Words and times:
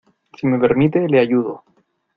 si 0.35 0.47
me 0.47 0.57
permite, 0.59 1.07
le 1.07 1.19
ayudo. 1.19 1.63